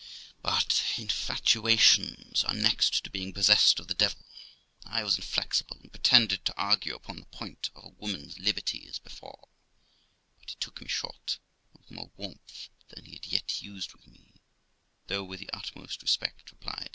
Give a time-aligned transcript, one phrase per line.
[0.41, 4.25] But infatuations are next to being possessed of the devil.
[4.83, 8.97] I was inflexible, and pretended to argue upon the point of a woman's liberty as
[8.97, 9.47] before,
[10.39, 11.37] but he took me short,
[11.71, 14.33] and with more warmth than he had yet used with me,
[15.05, 16.89] though with the utmost respect, replied.